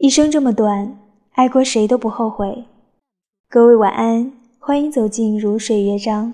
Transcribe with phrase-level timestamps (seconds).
[0.00, 0.96] 一生这么短，
[1.32, 2.64] 爱过谁都不后悔。
[3.50, 6.32] 各位晚安，欢迎走进如水乐章。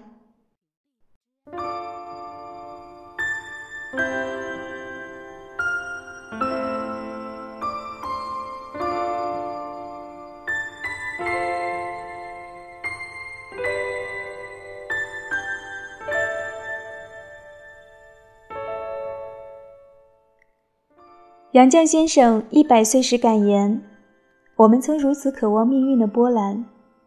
[21.54, 23.80] 杨绛先生一百岁时感言
[24.58, 26.64] ：“我们曾如此渴望命运的波澜，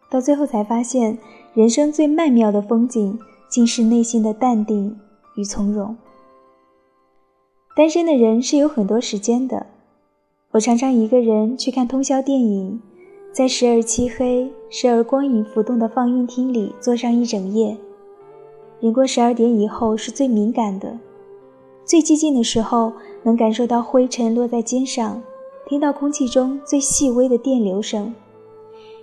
[0.09, 1.17] 到最后才发现，
[1.53, 4.97] 人生最曼妙的风景，竟是内心的淡定
[5.35, 5.93] 与从容。”
[7.75, 9.65] 单身的人是有很多时间的，
[10.51, 12.81] 我常常一个人去看通宵电影，
[13.33, 17.75] 在时而漆黑、时而光影浮动的放映厅里坐上一整夜。
[18.79, 20.97] 人过十二点以后是最敏感的。
[21.87, 22.91] 最寂静的时候，
[23.23, 25.23] 能感受到灰尘落在肩上，
[25.65, 28.13] 听到空气中最细微的电流声。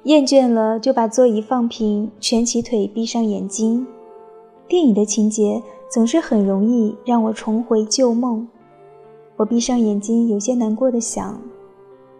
[0.02, 3.86] 厌倦了，就把座椅放平，蜷起腿，闭上眼睛。
[4.68, 8.46] 电影的情节总是很容易让我重回旧梦。
[9.36, 11.40] 我闭上眼睛，有些难过的想：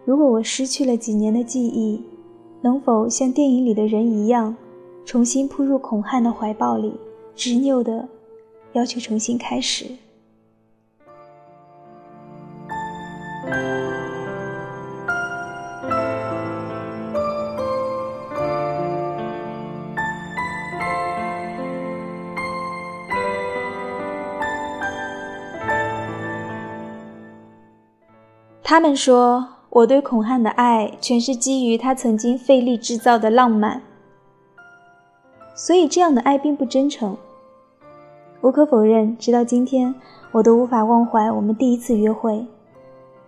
[0.03, 2.01] 如果我失去了几年的记忆，
[2.61, 4.55] 能否像电影里的人一样，
[5.05, 6.91] 重新扑入孔汉的怀抱里，
[7.35, 8.09] 执拗的
[8.73, 9.85] 要求重新开始？
[28.67, 33.81] 他们说，我对孔汉的爱全是基于他曾经费力制造的浪漫，
[35.55, 37.15] 所以这样的爱并不真诚。
[38.41, 39.95] 无可否认，直到今天，
[40.33, 42.45] 我都无法忘怀我们第一次约会。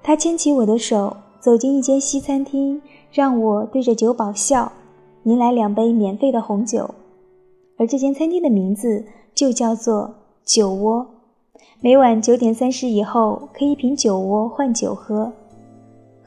[0.01, 2.81] 他牵起我的手，走进一间西餐厅，
[3.11, 4.71] 让我对着酒保笑，
[5.23, 6.89] 您来两杯免费的红酒。
[7.77, 9.03] 而这间餐厅的名字
[9.35, 10.13] 就叫做
[10.43, 11.05] 酒窝。
[11.79, 15.31] 每晚九点三十以后，可以凭酒窝换酒喝。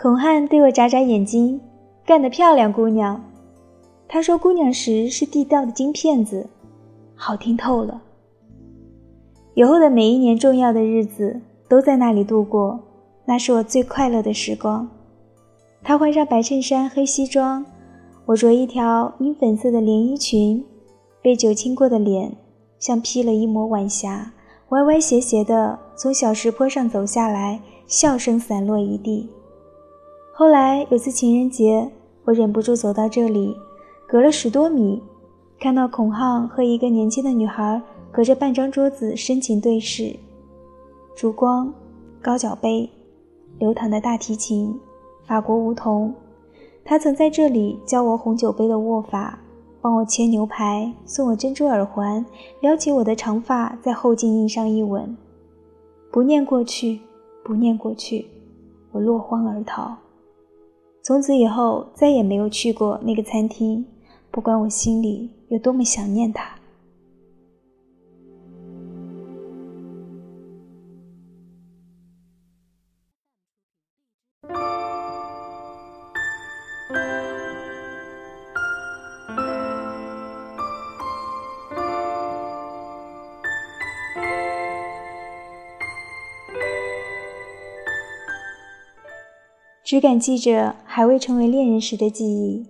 [0.00, 1.60] 孔汉对我眨眨眼睛，
[2.06, 3.20] 干得漂亮，姑娘。
[4.08, 6.46] 他说：“姑娘时是地道的金片子，
[7.14, 8.02] 好听透了。”
[9.54, 12.78] 以后的每一年重要的日子都在那里度过，
[13.30, 14.88] 那是我最快乐的时光。
[15.84, 17.64] 他换上白衬衫、黑西装，
[18.26, 20.64] 我着一条银粉色的连衣裙，
[21.22, 22.36] 被酒浸过的脸
[22.80, 24.32] 像披了一抹晚霞。
[24.70, 29.28] 歪歪斜斜地从小石坡上走下来，笑声散落一地。
[30.34, 31.88] 后来有次情人节，
[32.24, 33.56] 我忍不住走到这里，
[34.08, 35.00] 隔了十多米，
[35.60, 37.80] 看到孔浩和一个年轻的女孩
[38.10, 40.16] 隔着半张桌子深情对视。
[41.14, 41.72] 烛光、
[42.20, 42.90] 高脚杯、
[43.60, 44.76] 流淌的大提琴、
[45.24, 46.12] 法国梧桐，
[46.84, 49.38] 他曾在这里教我红酒杯的握法。
[49.82, 52.22] 帮我切牛排，送我珍珠耳环，
[52.60, 55.16] 撩起我的长发，在后颈印上一吻。
[56.12, 57.00] 不念过去，
[57.42, 58.26] 不念过去，
[58.92, 59.96] 我落荒而逃。
[61.02, 63.82] 从此以后，再也没有去过那个餐厅，
[64.30, 66.59] 不管我心里有多么想念他。
[89.90, 92.64] 只敢记着还未成为恋人时的记忆。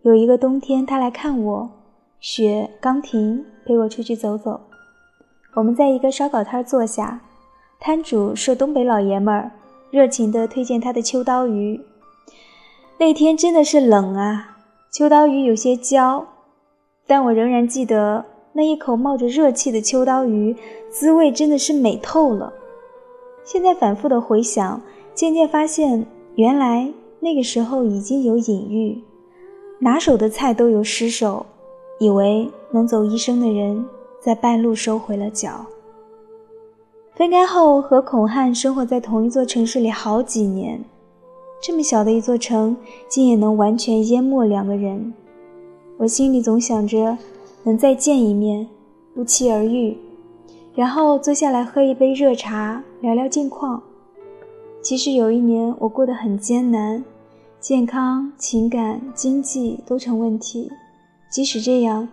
[0.00, 1.70] 有一个冬天，他来看我，
[2.20, 4.58] 雪刚停，陪我出去走走。
[5.56, 7.20] 我们在一个烧烤摊坐下，
[7.78, 9.50] 摊主是东北老爷们儿，
[9.90, 11.78] 热情地推荐他的秋刀鱼。
[12.96, 14.56] 那天真的是冷啊，
[14.90, 16.26] 秋刀鱼有些焦，
[17.06, 20.56] 但我仍然记得那一口冒着热气的秋刀鱼，
[20.88, 22.50] 滋味真的是美透了。
[23.44, 24.80] 现在反复的回想，
[25.14, 26.06] 渐渐发现。
[26.36, 26.90] 原来
[27.20, 29.00] 那个时候已经有隐喻，
[29.78, 31.46] 拿手的菜都有失手，
[32.00, 33.84] 以为能走一生的人，
[34.20, 35.64] 在半路收回了脚。
[37.14, 40.84] 分开后和孔汉生活在同一座城市里好几年，
[41.62, 42.76] 这么小的一座城，
[43.08, 45.14] 竟也能完全淹没两个人。
[45.96, 47.16] 我心里总想着
[47.62, 48.66] 能再见一面，
[49.14, 49.96] 不期而遇，
[50.74, 53.80] 然后坐下来喝一杯热茶，聊聊近况。
[54.84, 57.02] 其实有一年我过得很艰难，
[57.58, 60.70] 健康、情感、经济都成问题。
[61.30, 62.06] 即使这样，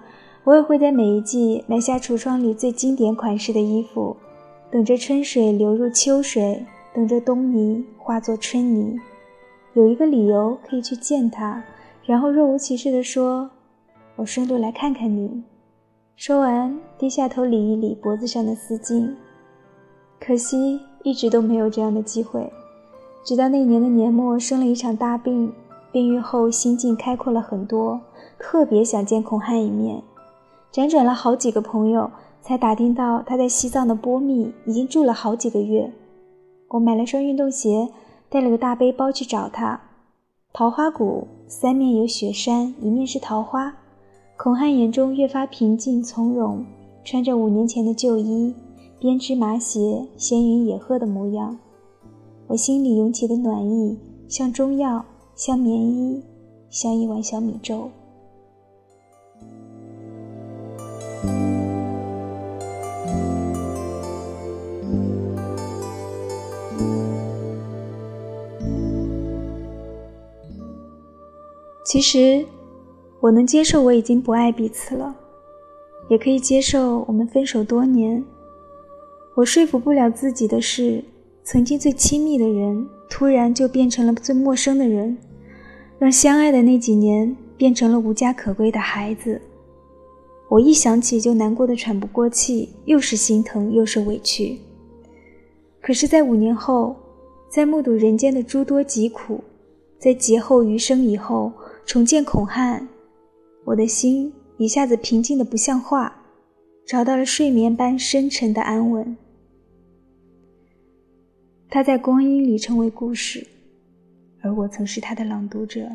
[0.45, 4.15] 我也会在每一季买下橱窗里最经典款式的衣服，
[4.71, 8.97] 等着春水流入秋水，等着冬泥化作春泥。
[9.73, 11.61] 有一个理由可以去见他，
[12.05, 13.51] 然后若无其事地说
[14.15, 15.43] ：“我顺路来看看你。”
[16.15, 19.13] 说完，低下头理一理脖子上的丝巾。
[20.21, 22.49] 可惜，一直都没有这样的机会。
[23.23, 25.53] 直到那年的年末，生了一场大病，
[25.91, 28.01] 病愈后心境开阔了很多，
[28.39, 30.01] 特别想见孔汉一面。
[30.73, 32.09] 辗转了好几个朋友，
[32.41, 35.91] 才打听到他在西藏的波密已经住了好几个月。
[36.69, 37.89] 我买了双运动鞋，
[38.29, 39.79] 带了个大背包去找他。
[40.53, 43.73] 桃花谷三面有雪山，一面是桃花。
[44.37, 46.65] 孔汉眼中越发平静从容，
[47.03, 48.55] 穿着五年前的旧衣，
[48.99, 51.57] 编织麻鞋，闲云野鹤的模样。
[52.51, 55.05] 我心里涌起的暖意，像中药，
[55.37, 56.21] 像棉衣，
[56.69, 57.89] 像一碗小米粥。
[71.85, 72.45] 其实。
[73.21, 75.15] 我能接受我已经不爱彼此了，
[76.09, 78.25] 也可以接受我们分手多年。
[79.35, 81.03] 我说服不了自己的是，
[81.43, 85.17] 曾经最亲密的人突然就变成了最陌生的人，
[85.99, 89.41] 让相爱的那几年变成了无家可归的孩子。
[90.49, 94.59] 我一想起就难过的喘不过气，又是心疼又是委屈。
[95.81, 96.95] 可是，在五年后，
[97.49, 99.43] 在目睹人间的诸多疾苦，
[99.97, 101.51] 在劫后余生以后，
[101.85, 102.87] 重见孔汉。
[103.65, 106.23] 我的心一下子平静的不像话，
[106.85, 109.17] 找到了睡眠般深沉的安稳。
[111.73, 113.47] 他在光阴里成为故事，
[114.41, 115.89] 而我曾是他的朗读者，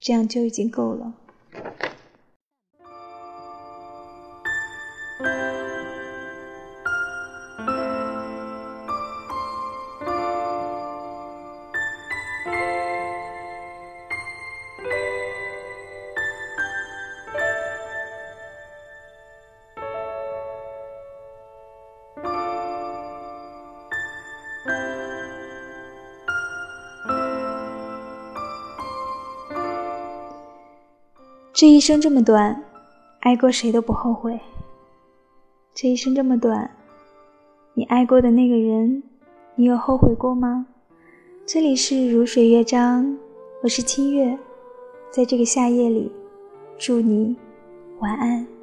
[0.00, 1.14] 这样就已经够了。
[31.54, 32.64] 这一生这么短，
[33.20, 34.40] 爱过谁都不后悔。
[35.72, 36.68] 这一生这么短，
[37.74, 39.04] 你爱过的那个人，
[39.54, 40.66] 你有后悔过吗？
[41.46, 43.16] 这里是如水乐章，
[43.62, 44.36] 我是清月，
[45.12, 46.10] 在这个夏夜里，
[46.76, 47.36] 祝你
[48.00, 48.53] 晚安。